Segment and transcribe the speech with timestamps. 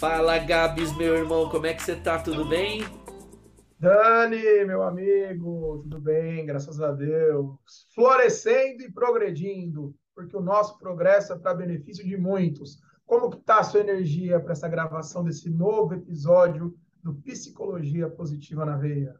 [0.00, 2.18] Fala Gabs, meu irmão, como é que você tá?
[2.18, 2.82] Tudo bem?
[3.78, 6.44] Dani, meu amigo, tudo bem?
[6.44, 7.56] Graças a Deus.
[7.94, 12.80] Florescendo e progredindo, porque o nosso progresso é para benefício de muitos.
[13.06, 16.74] Como que tá a sua energia para essa gravação desse novo episódio
[17.04, 19.14] do Psicologia Positiva na Veia?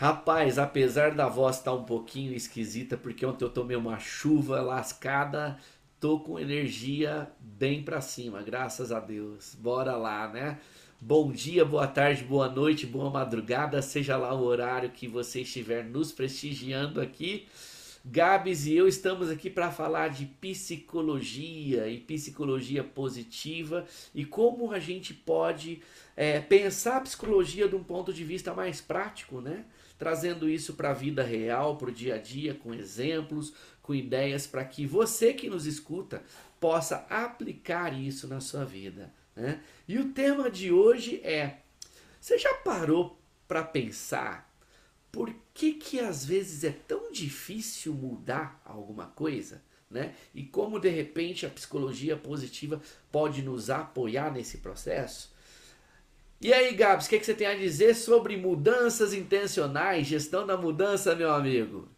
[0.00, 4.60] Rapaz, apesar da voz estar tá um pouquinho esquisita, porque ontem eu tomei uma chuva
[4.60, 5.58] lascada,
[5.98, 9.56] tô com energia bem para cima, graças a Deus.
[9.56, 10.60] Bora lá, né?
[11.00, 15.84] Bom dia, boa tarde, boa noite, boa madrugada, seja lá o horário que você estiver
[15.84, 17.48] nos prestigiando aqui.
[18.04, 24.78] Gabs e eu estamos aqui para falar de psicologia e psicologia positiva e como a
[24.78, 25.82] gente pode
[26.16, 29.64] é, pensar a psicologia de um ponto de vista mais prático, né?
[29.98, 34.46] Trazendo isso para a vida real, para o dia a dia, com exemplos, com ideias
[34.46, 36.22] para que você que nos escuta
[36.60, 39.12] possa aplicar isso na sua vida.
[39.34, 39.60] Né?
[39.86, 41.58] E o tema de hoje é:
[42.20, 44.48] você já parou para pensar
[45.10, 49.62] por que, que às vezes é tão difícil mudar alguma coisa?
[49.90, 50.14] Né?
[50.34, 55.34] E como de repente a psicologia positiva pode nos apoiar nesse processo?
[56.40, 60.56] E aí, Gabs, o que, que você tem a dizer sobre mudanças intencionais, gestão da
[60.56, 61.88] mudança, meu amigo?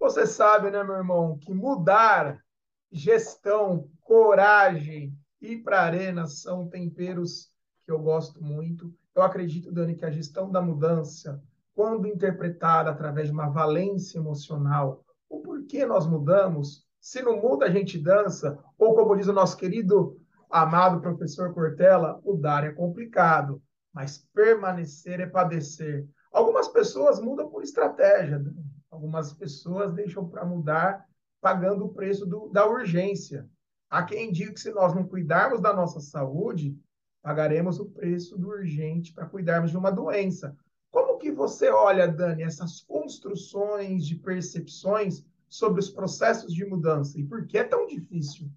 [0.00, 2.42] Você sabe, né, meu irmão, que mudar,
[2.90, 7.50] gestão, coragem, ir para a arena são temperos
[7.84, 8.90] que eu gosto muito.
[9.14, 11.42] Eu acredito, Dani, que a gestão da mudança,
[11.74, 17.70] quando interpretada através de uma valência emocional, o porquê nós mudamos, se não muda a
[17.70, 20.18] gente dança, ou como diz o nosso querido
[20.52, 26.06] amado professor Cortella, mudar é complicado, mas permanecer é padecer.
[26.30, 28.62] Algumas pessoas mudam por estratégia, Dani.
[28.90, 31.06] Algumas pessoas deixam para mudar
[31.40, 33.48] pagando o preço do, da urgência.
[33.90, 36.78] Há quem diga que se nós não cuidarmos da nossa saúde,
[37.22, 40.54] pagaremos o preço do urgente para cuidarmos de uma doença.
[40.90, 47.24] Como que você olha, Dani, essas construções de percepções sobre os processos de mudança e
[47.24, 48.50] por que é tão difícil?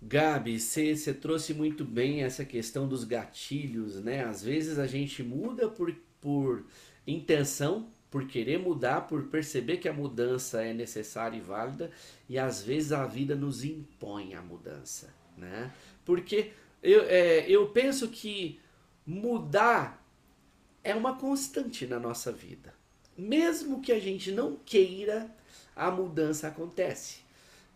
[0.00, 4.24] Gabi, você trouxe muito bem essa questão dos gatilhos, né?
[4.24, 6.64] Às vezes a gente muda por, por
[7.06, 11.90] intenção, por querer mudar, por perceber que a mudança é necessária e válida,
[12.28, 15.72] e às vezes a vida nos impõe a mudança, né?
[16.04, 18.60] Porque eu, é, eu penso que
[19.04, 20.04] mudar
[20.84, 22.72] é uma constante na nossa vida.
[23.16, 25.28] Mesmo que a gente não queira,
[25.74, 27.27] a mudança acontece.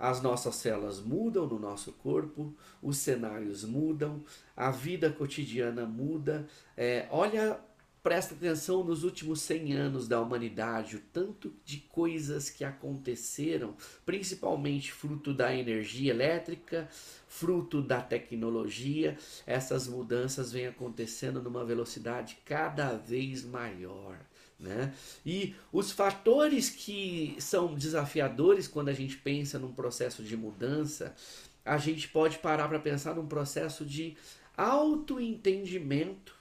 [0.02, 2.52] As nossas células mudam no nosso corpo,
[2.82, 4.24] os cenários mudam,
[4.56, 6.44] a vida cotidiana muda.
[6.76, 7.60] É, olha
[8.02, 14.92] presta atenção nos últimos 100 anos da humanidade, o tanto de coisas que aconteceram, principalmente
[14.92, 16.88] fruto da energia elétrica,
[17.28, 24.18] fruto da tecnologia, essas mudanças vêm acontecendo numa velocidade cada vez maior.
[24.62, 24.94] Né?
[25.26, 31.16] E os fatores que são desafiadores quando a gente pensa num processo de mudança,
[31.64, 34.16] a gente pode parar para pensar num processo de
[34.56, 36.36] autoentendimento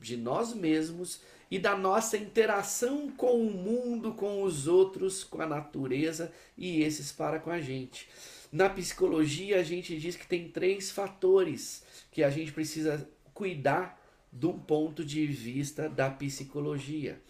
[0.00, 5.46] de nós mesmos e da nossa interação com o mundo, com os outros, com a
[5.46, 8.08] natureza e esses para com a gente.
[8.50, 14.00] Na psicologia, a gente diz que tem três fatores que a gente precisa cuidar
[14.32, 17.20] de um ponto de vista da psicologia.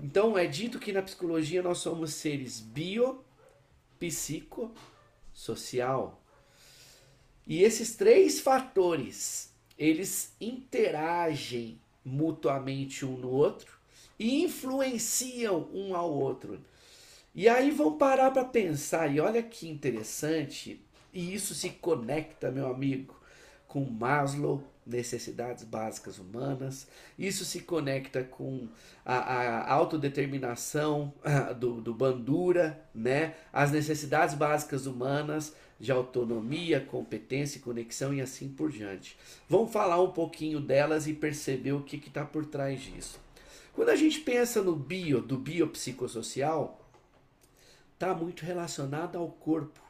[0.00, 3.24] Então, é dito que na psicologia nós somos seres bio,
[3.98, 4.72] psico,
[5.32, 6.22] social.
[7.46, 13.78] E esses três fatores, eles interagem mutuamente um no outro
[14.18, 16.60] e influenciam um ao outro.
[17.34, 20.82] E aí vão parar para pensar, e olha que interessante,
[21.12, 23.14] e isso se conecta, meu amigo,
[23.66, 26.88] com Maslow, necessidades básicas humanas,
[27.18, 28.68] isso se conecta com
[29.04, 31.12] a, a autodeterminação
[31.60, 33.34] do, do Bandura, né?
[33.52, 39.16] as necessidades básicas humanas, de autonomia, competência, conexão e assim por diante.
[39.48, 43.20] Vamos falar um pouquinho delas e perceber o que está por trás disso.
[43.72, 46.84] Quando a gente pensa no bio, do biopsicossocial,
[47.94, 49.80] está muito relacionado ao corpo,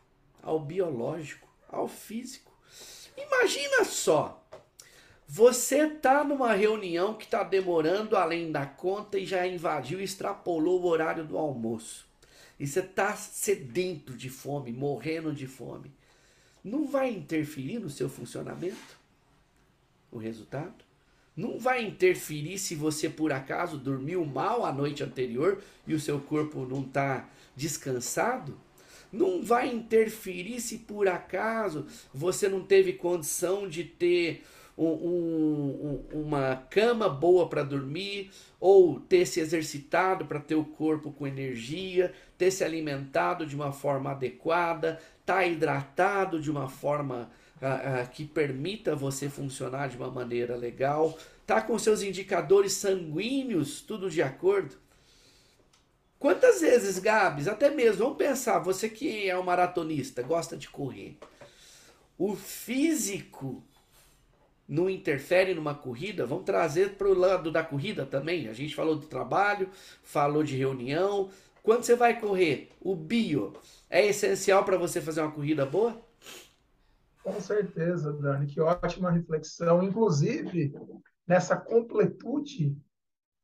[0.42, 2.52] ao biológico, ao físico.
[3.16, 4.46] Imagina só,
[5.30, 10.86] você tá numa reunião que está demorando além da conta e já invadiu extrapolou o
[10.86, 12.08] horário do almoço
[12.58, 15.92] e você está sedento de fome, morrendo de fome,
[16.64, 18.98] não vai interferir no seu funcionamento?
[20.10, 20.82] O resultado?
[21.36, 26.18] Não vai interferir se você por acaso dormiu mal a noite anterior e o seu
[26.20, 28.58] corpo não está descansado?
[29.12, 34.42] Não vai interferir se por acaso você não teve condição de ter
[34.84, 38.30] um, um, uma cama boa para dormir,
[38.60, 43.72] ou ter se exercitado para ter o corpo com energia, ter se alimentado de uma
[43.72, 47.30] forma adequada, estar tá hidratado de uma forma
[47.60, 53.80] ah, ah, que permita você funcionar de uma maneira legal, tá com seus indicadores sanguíneos
[53.80, 54.76] tudo de acordo.
[56.20, 61.16] Quantas vezes, Gabs, até mesmo, vamos pensar, você que é um maratonista, gosta de correr,
[62.16, 63.62] o físico
[64.68, 68.48] não interfere numa corrida, vamos trazer para o lado da corrida também.
[68.48, 69.70] A gente falou do trabalho,
[70.02, 71.30] falou de reunião.
[71.62, 73.54] Quando você vai correr, o bio
[73.88, 75.98] é essencial para você fazer uma corrida boa?
[77.22, 79.82] Com certeza, Dani, que ótima reflexão.
[79.82, 80.74] Inclusive,
[81.26, 82.76] nessa completude,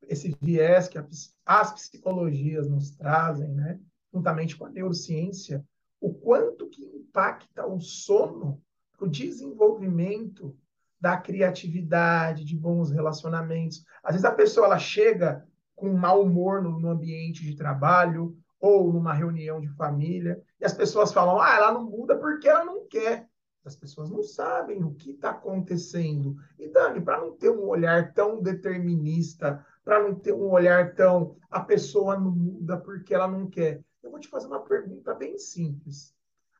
[0.07, 0.99] esse viés que
[1.45, 3.79] as psicologias nos trazem, né,
[4.13, 5.65] juntamente com a neurociência,
[5.99, 8.61] o quanto que impacta o sono
[8.99, 10.57] o desenvolvimento
[11.05, 13.85] da criatividade, de bons relacionamentos.
[14.03, 18.91] Às vezes a pessoa ela chega com mau humor no, no ambiente de trabalho ou
[18.91, 22.87] numa reunião de família e as pessoas falam: ah, ela não muda porque ela não
[22.87, 23.29] quer.
[23.63, 26.37] As pessoas não sabem o que está acontecendo.
[26.57, 31.35] E Dani, para não ter um olhar tão determinista, para não ter um olhar tão
[31.51, 35.37] a pessoa não muda porque ela não quer, eu vou te fazer uma pergunta bem
[35.37, 36.15] simples.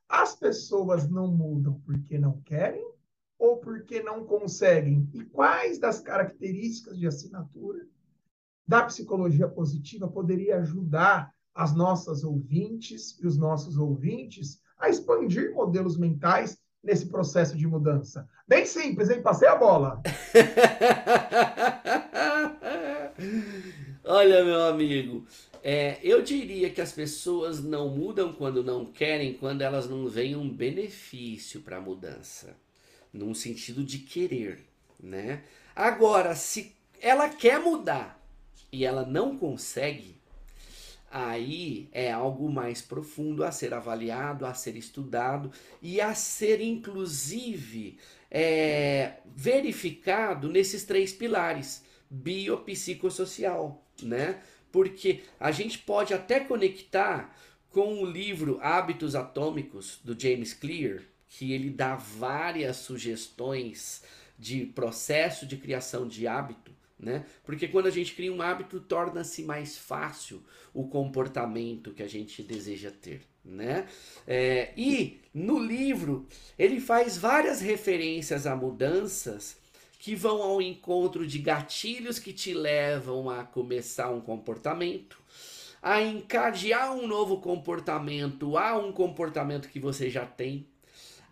[0.08, 2.95] As pessoas não mudam porque não querem
[3.38, 5.10] ou porque não conseguem?
[5.14, 7.86] E quais das características de assinatura
[8.68, 15.98] da psicologia positiva poderia ajudar as nossas ouvintes e os nossos ouvintes a expandir modelos
[15.98, 18.28] mentais nesse processo de mudança?
[18.48, 19.22] Bem simples, hein?
[19.22, 20.02] Passei a bola.
[24.04, 25.26] Olha, meu amigo,
[25.64, 30.36] é, eu diria que as pessoas não mudam quando não querem, quando elas não veem
[30.36, 32.56] um benefício para a mudança
[33.16, 34.60] num sentido de querer,
[35.00, 35.44] né?
[35.76, 38.22] Agora, se ela quer mudar
[38.72, 40.16] e ela não consegue,
[41.10, 45.52] aí é algo mais profundo a ser avaliado, a ser estudado
[45.82, 47.98] e a ser inclusive
[48.30, 54.42] é, verificado nesses três pilares biopsicossocial, né?
[54.72, 57.34] Porque a gente pode até conectar
[57.70, 64.04] com o livro Hábitos Atômicos do James Clear, que ele dá várias sugestões
[64.38, 67.26] de processo de criação de hábito, né?
[67.44, 70.44] Porque quando a gente cria um hábito, torna-se mais fácil
[70.74, 73.88] o comportamento que a gente deseja ter, né?
[74.28, 76.28] É, e no livro
[76.58, 79.58] ele faz várias referências a mudanças
[80.00, 85.18] que vão ao encontro de gatilhos que te levam a começar um comportamento,
[85.82, 90.68] a encadear um novo comportamento a um comportamento que você já tem,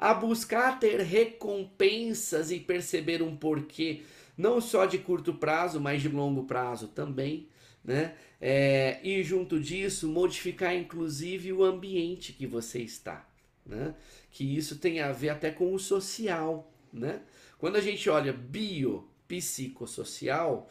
[0.04, 4.02] a buscar ter recompensas e perceber um porquê,
[4.38, 7.48] não só de curto prazo, mas de longo prazo também.
[7.82, 8.14] Né?
[8.42, 13.26] É, e junto disso, modificar inclusive o ambiente que você está.
[13.66, 13.96] Né?
[14.30, 16.70] Que isso tem a ver até com o social.
[16.92, 17.22] Né?
[17.58, 20.70] Quando a gente olha bio, psicossocial,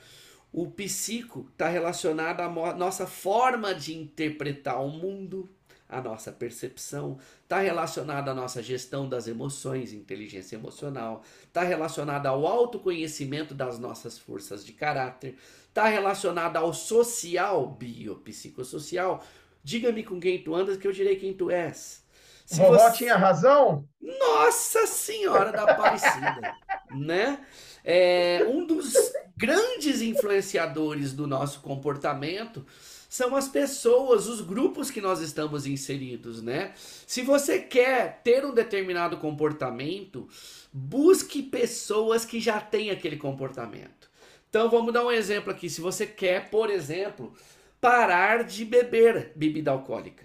[0.52, 5.48] o psico está relacionado à nossa forma de interpretar o mundo,
[5.92, 12.46] a nossa percepção, está relacionada à nossa gestão das emoções, inteligência emocional, está relacionada ao
[12.46, 15.36] autoconhecimento das nossas forças de caráter,
[15.68, 19.22] está relacionada ao social, biopsicossocial.
[19.62, 22.02] Diga-me com quem tu andas que eu direi quem tu és.
[22.46, 22.98] Se Vovó você...
[22.98, 23.86] tinha razão?
[24.00, 26.56] Nossa Senhora da Aparecida,
[26.90, 27.38] né?
[27.84, 28.94] É, um dos
[29.36, 32.64] grandes influenciadores do nosso comportamento
[33.12, 36.72] são as pessoas, os grupos que nós estamos inseridos, né?
[37.06, 40.26] Se você quer ter um determinado comportamento,
[40.72, 44.10] busque pessoas que já têm aquele comportamento.
[44.48, 45.68] Então vamos dar um exemplo aqui.
[45.68, 47.34] Se você quer, por exemplo,
[47.78, 50.24] parar de beber bebida alcoólica,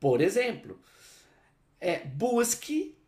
[0.00, 0.80] por exemplo,
[1.80, 2.98] é, busque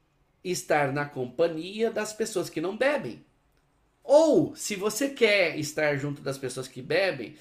[0.45, 3.27] estar na companhia das pessoas que não bebem.
[4.05, 7.35] Ou, se você quer estar junto das pessoas que bebem,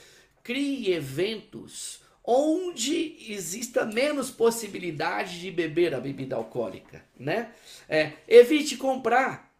[0.45, 7.51] crie eventos onde exista menos possibilidade de beber a bebida alcoólica, né?
[7.89, 9.51] É, evite comprar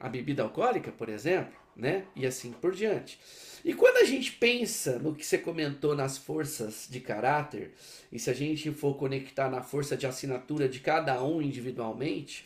[0.00, 2.04] a bebida alcoólica, por exemplo, né?
[2.16, 3.20] E assim por diante.
[3.64, 7.72] E quando a gente pensa no que você comentou nas forças de caráter,
[8.10, 12.44] e se a gente for conectar na força de assinatura de cada um individualmente,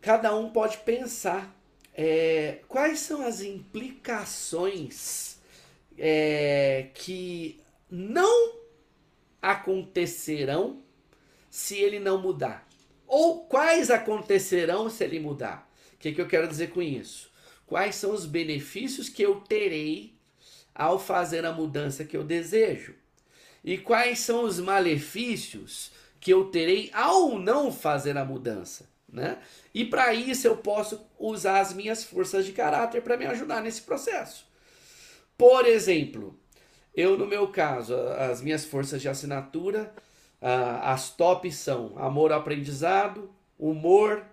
[0.00, 1.56] cada um pode pensar
[1.94, 5.35] é, quais são as implicações
[5.98, 7.60] é, que
[7.90, 8.56] não
[9.40, 10.82] acontecerão
[11.50, 12.66] se ele não mudar?
[13.06, 15.70] Ou quais acontecerão se ele mudar?
[15.94, 17.30] O que, que eu quero dizer com isso?
[17.66, 20.14] Quais são os benefícios que eu terei
[20.74, 22.94] ao fazer a mudança que eu desejo?
[23.64, 28.88] E quais são os malefícios que eu terei ao não fazer a mudança?
[29.08, 29.38] Né?
[29.74, 33.82] E para isso eu posso usar as minhas forças de caráter para me ajudar nesse
[33.82, 34.45] processo.
[35.36, 36.38] Por exemplo,
[36.94, 39.94] eu no meu caso, as minhas forças de assinatura,
[40.40, 44.24] as tops são amor ao aprendizado, humor,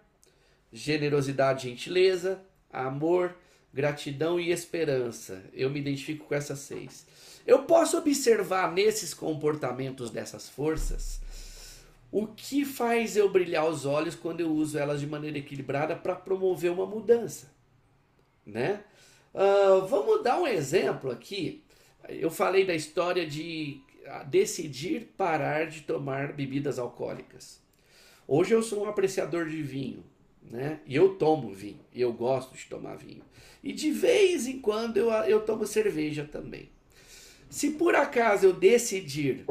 [0.72, 2.42] generosidade e gentileza,
[2.72, 3.36] amor,
[3.74, 5.44] gratidão e esperança.
[5.54, 7.06] Eu me identifico com essas seis.
[7.46, 11.22] Eu posso observar nesses comportamentos dessas forças
[12.10, 16.16] o que faz eu brilhar os olhos quando eu uso elas de maneira equilibrada para
[16.16, 17.52] promover uma mudança,
[18.46, 18.84] né?
[19.34, 21.64] Uh, vamos dar um exemplo aqui.
[22.08, 27.62] Eu falei da história de ah, decidir parar de tomar bebidas alcoólicas.
[28.28, 30.04] Hoje eu sou um apreciador de vinho,
[30.42, 30.80] né?
[30.86, 33.24] E eu tomo vinho, eu gosto de tomar vinho.
[33.64, 36.70] E de vez em quando eu, eu tomo cerveja também.
[37.50, 39.46] Se por acaso eu decidir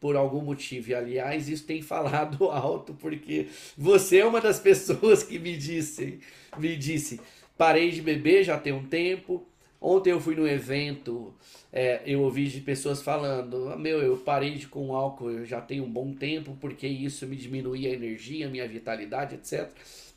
[0.00, 0.90] por algum motivo.
[0.90, 6.18] E aliás, isso tem falado alto porque você é uma das pessoas que me disse,
[6.58, 7.20] me disse,
[7.60, 9.46] parei de beber já tem um tempo.
[9.78, 11.34] Ontem eu fui num evento,
[11.70, 15.90] é, eu ouvi de pessoas falando, meu, eu parei de com álcool já tem um
[15.90, 19.70] bom tempo porque isso me diminuía a energia, a minha vitalidade, etc.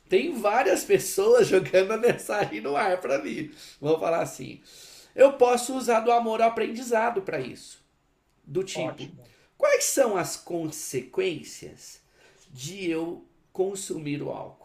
[0.08, 3.50] Tem várias pessoas jogando a mensagem no ar para mim.
[3.78, 4.62] Vamos falar assim.
[5.14, 7.84] Eu posso usar do amor ao aprendizado para isso.
[8.42, 9.22] Do tipo, Ótimo
[9.56, 12.00] Quais são as consequências
[12.50, 14.63] de eu consumir o álcool?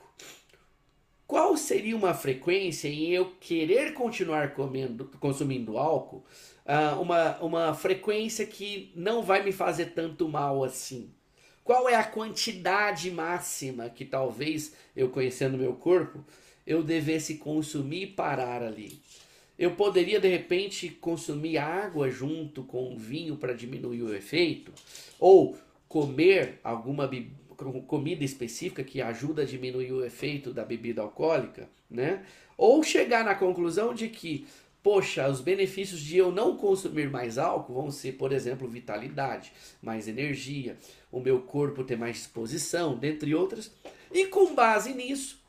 [1.30, 6.26] Qual seria uma frequência em eu querer continuar comendo, consumindo álcool?
[6.66, 11.12] Uh, uma, uma frequência que não vai me fazer tanto mal assim.
[11.64, 16.26] Qual é a quantidade máxima que talvez eu conhecendo meu corpo
[16.66, 19.00] eu devesse consumir e parar ali?
[19.56, 24.74] Eu poderia de repente consumir água junto com vinho para diminuir o efeito,
[25.20, 25.56] ou
[25.88, 27.08] comer alguma
[27.86, 32.26] comida específica que ajuda a diminuir o efeito da bebida alcoólica, né?
[32.58, 34.48] Ou chegar na conclusão de que,
[34.82, 39.52] poxa, os benefícios de eu não consumir mais álcool vão ser, por exemplo, vitalidade,
[39.82, 40.78] mais energia,
[41.12, 43.72] o meu corpo ter mais disposição, dentre outras.
[44.12, 45.42] E com base nisso,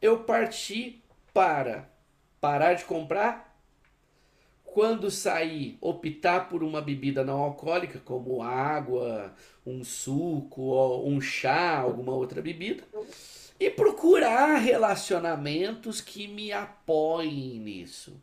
[0.00, 1.90] eu parti para
[2.40, 3.47] parar de comprar.
[4.72, 9.34] Quando sair, optar por uma bebida não alcoólica, como água,
[9.66, 12.84] um suco, um chá, alguma outra bebida.
[13.58, 18.22] E procurar relacionamentos que me apoiem nisso.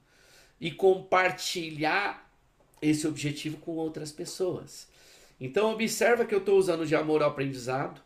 [0.61, 2.31] E compartilhar
[2.81, 4.87] esse objetivo com outras pessoas.
[5.39, 8.01] Então observa que eu estou usando de amor ao aprendizado,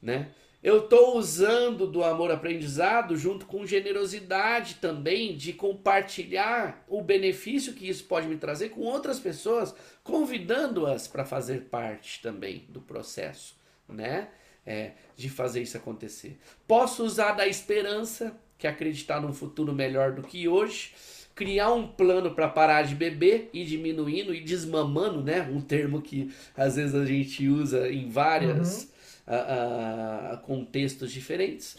[0.00, 0.30] né?
[0.60, 7.88] Eu estou usando do amor aprendizado junto com generosidade também de compartilhar o benefício que
[7.88, 9.72] isso pode me trazer com outras pessoas,
[10.02, 13.54] convidando-as para fazer parte também do processo,
[13.88, 14.28] né?
[14.66, 16.36] É, de fazer isso acontecer.
[16.66, 20.92] Posso usar da esperança, que é acreditar num futuro melhor do que hoje,
[21.34, 25.40] criar um plano para parar de beber e diminuindo e desmamando, né?
[25.42, 28.82] Um termo que às vezes a gente usa em várias.
[28.82, 28.97] Uhum
[29.34, 31.76] a, a contextos diferentes,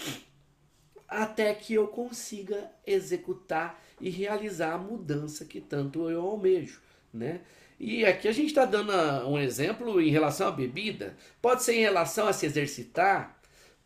[1.08, 6.80] até que eu consiga executar e realizar a mudança que tanto eu almejo,
[7.12, 7.42] né?
[7.80, 8.92] E aqui a gente está dando
[9.28, 13.40] um exemplo em relação à bebida, pode ser em relação a se exercitar,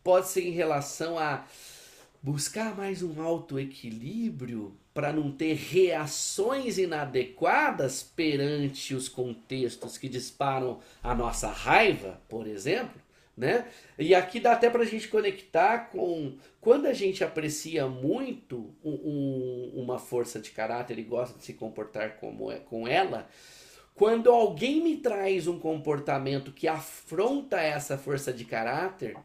[0.03, 1.45] pode ser em relação a
[2.21, 10.79] buscar mais um alto equilíbrio para não ter reações inadequadas perante os contextos que disparam
[11.01, 13.02] a nossa raiva, por exemplo,
[13.35, 13.67] né?
[13.97, 18.91] E aqui dá até para a gente conectar com quando a gente aprecia muito um,
[18.91, 23.27] um, uma força de caráter e gosta de se comportar como é, com ela,
[23.95, 29.15] quando alguém me traz um comportamento que afronta essa força de caráter,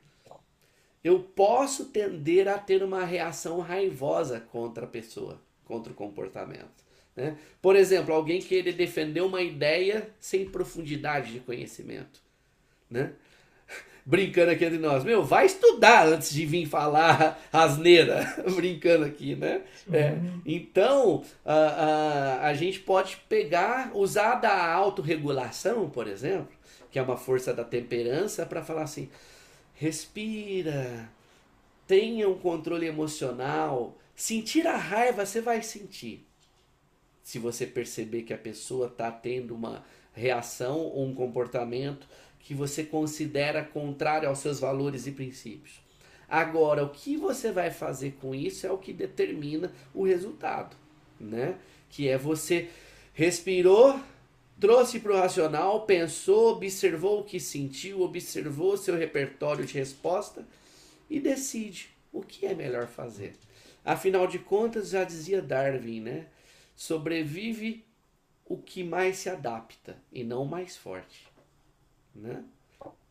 [1.03, 6.85] eu posso tender a ter uma reação raivosa contra a pessoa, contra o comportamento.
[7.17, 7.39] Né?
[7.63, 12.21] Por exemplo, alguém querer defender uma ideia sem profundidade de conhecimento.
[12.91, 13.13] Né?
[14.09, 18.25] Brincando aqui entre nós, meu, vai estudar antes de vir falar asneira,
[18.57, 19.61] brincando aqui, né?
[19.93, 26.49] É, então, a, a, a gente pode pegar, usar da autorregulação, por exemplo,
[26.91, 29.11] que é uma força da temperança, para falar assim:
[29.75, 31.11] respira,
[31.87, 33.95] tenha um controle emocional.
[34.17, 36.27] Sentir a raiva você vai sentir.
[37.23, 39.85] Se você perceber que a pessoa está tendo uma
[40.15, 42.09] reação ou um comportamento
[42.49, 45.83] que você considera contrário aos seus valores e princípios.
[46.27, 50.75] Agora, o que você vai fazer com isso é o que determina o resultado,
[51.21, 51.59] né?
[51.91, 52.71] Que é você
[53.13, 54.01] respirou,
[54.59, 60.43] trouxe para o racional, pensou, observou o que sentiu, observou seu repertório de resposta
[61.11, 63.35] e decide o que é melhor fazer.
[63.85, 66.27] Afinal de contas, já dizia Darwin, né?
[66.75, 67.85] Sobrevive
[68.47, 71.28] o que mais se adapta e não o mais forte,
[72.19, 72.45] né?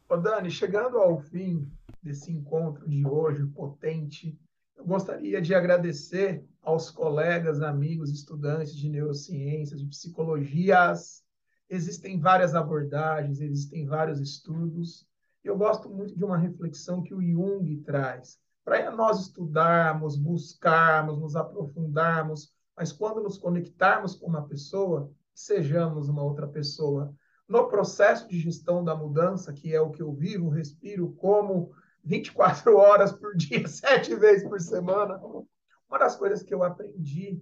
[0.10, 1.70] Ô Dani, chegando ao fim
[2.02, 4.40] desse encontro de hoje potente,
[4.76, 11.24] eu gostaria de agradecer aos colegas, amigos, estudantes de neurociências, de psicologias.
[11.70, 15.06] Existem várias abordagens, existem vários estudos.
[15.44, 18.40] Eu gosto muito de uma reflexão que o Jung traz.
[18.64, 26.22] Para nós estudarmos, buscarmos, nos aprofundarmos, mas quando nos conectarmos com uma pessoa, sejamos uma
[26.22, 27.14] outra pessoa
[27.48, 31.72] no processo de gestão da mudança, que é o que eu vivo, respiro, como
[32.04, 35.20] 24 horas por dia, sete vezes por semana.
[35.90, 37.40] Uma das coisas que eu aprendi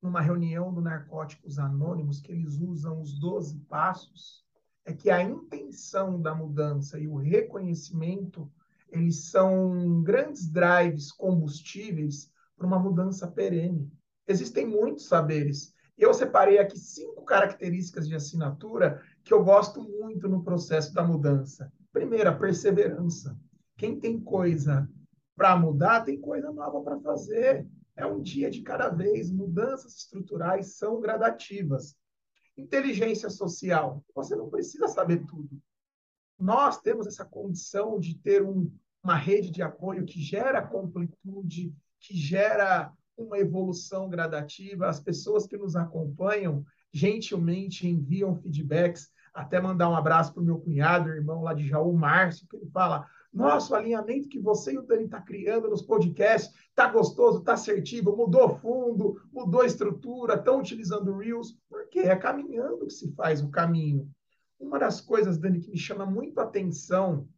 [0.00, 4.44] numa reunião do Narcóticos Anônimos, que eles usam os 12 passos,
[4.84, 8.50] é que a intenção da mudança e o reconhecimento,
[8.88, 13.90] eles são grandes drives combustíveis para uma mudança perene.
[14.26, 15.74] Existem muitos saberes.
[15.98, 21.72] Eu separei aqui cinco características de assinatura que eu gosto muito no processo da mudança.
[21.92, 23.38] Primeiro, a perseverança.
[23.76, 24.88] Quem tem coisa
[25.36, 27.66] para mudar, tem coisa nova para fazer.
[27.96, 29.30] É um dia de cada vez.
[29.30, 31.96] Mudanças estruturais são gradativas.
[32.56, 34.04] Inteligência social.
[34.14, 35.60] Você não precisa saber tudo.
[36.38, 38.70] Nós temos essa condição de ter um,
[39.02, 44.88] uma rede de apoio que gera completude, que gera uma evolução gradativa.
[44.88, 50.58] As pessoas que nos acompanham, gentilmente enviam feedbacks, até mandar um abraço para o meu
[50.58, 54.82] cunhado, irmão lá de Jaú, Márcio, que ele fala: nosso alinhamento que você e o
[54.82, 61.16] Dani está criando nos podcasts está gostoso, está assertivo, mudou fundo, mudou estrutura, estão utilizando
[61.16, 64.10] Reels, porque é caminhando que se faz o caminho.
[64.58, 67.28] Uma das coisas, Dani, que me chama muito a atenção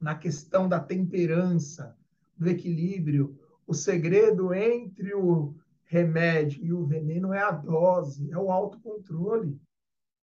[0.00, 1.96] na questão da temperança,
[2.36, 5.54] do equilíbrio, o segredo entre o
[5.92, 9.60] remédio e o veneno é a dose, é o autocontrole.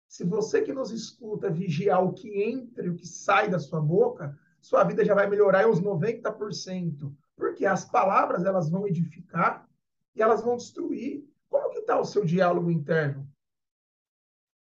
[0.06, 3.80] Se você que nos escuta vigiar o que entra e o que sai da sua
[3.80, 7.10] boca, sua vida já vai melhorar em uns 90%.
[7.34, 9.66] Porque as palavras elas vão edificar
[10.14, 11.26] e elas vão destruir.
[11.48, 13.26] Como que está o seu diálogo interno?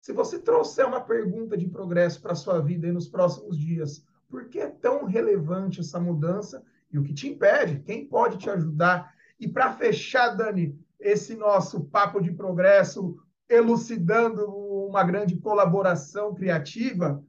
[0.02, 4.48] Se você trouxer uma pergunta de progresso para a sua vida nos próximos dias, por
[4.48, 7.78] que é tão relevante essa mudança e o que te impede?
[7.80, 14.46] Quem pode te ajudar e para fechar, Dani, esse nosso papo de progresso, elucidando
[14.86, 17.24] uma grande colaboração criativa,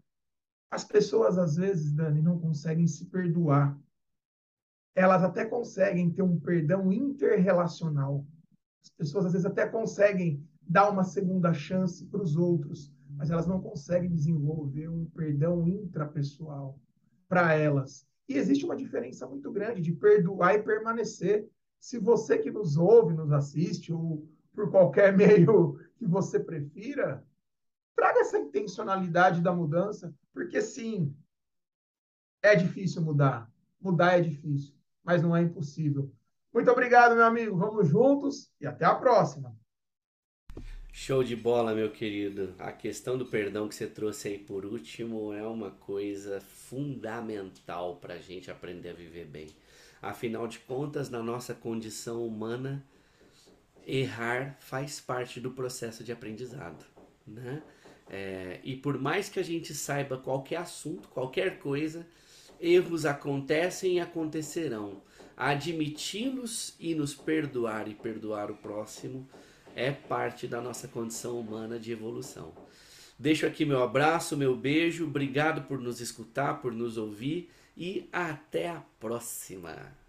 [0.70, 3.78] as pessoas às vezes, Dani, não conseguem se perdoar.
[4.94, 8.26] Elas até conseguem ter um perdão interrelacional.
[8.84, 13.48] As pessoas às vezes até conseguem dar uma segunda chance para os outros, mas elas
[13.48, 16.78] não conseguem desenvolver um perdão intrapessoal
[17.28, 18.06] para elas.
[18.28, 21.50] E existe uma diferença muito grande de perdoar e permanecer.
[21.82, 27.26] Se você que nos ouve, nos assiste, ou por qualquer meio que você prefira,
[27.96, 31.14] traga essa intencionalidade da mudança, porque sim,
[32.44, 33.52] é difícil mudar.
[33.82, 36.14] Mudar é difícil, mas não é impossível.
[36.54, 37.58] Muito obrigado, meu amigo.
[37.58, 39.58] Vamos juntos e até a próxima.
[40.94, 42.54] Show de bola, meu querido.
[42.60, 48.16] A questão do perdão que você trouxe aí por último é uma coisa fundamental para
[48.16, 49.48] a gente aprender a viver bem.
[50.02, 52.86] Afinal de contas, na nossa condição humana,
[53.88, 56.86] errar faz parte do processo de aprendizado,
[57.26, 57.64] né?
[58.10, 62.06] É, e por mais que a gente saiba qualquer assunto, qualquer coisa,
[62.60, 65.02] erros acontecem e acontecerão.
[65.38, 69.26] Admiti-los e nos perdoar e perdoar o próximo
[69.76, 72.54] é parte da nossa condição humana de evolução.
[73.18, 78.70] Deixo aqui meu abraço, meu beijo, obrigado por nos escutar, por nos ouvir e até
[78.70, 80.01] a próxima.